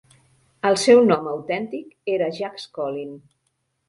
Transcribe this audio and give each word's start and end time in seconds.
El 0.69 0.77
seu 0.83 1.01
nom 1.09 1.29
autèntic 1.33 1.91
era 2.13 2.31
Jacques 2.39 2.65
Collin. 2.79 3.13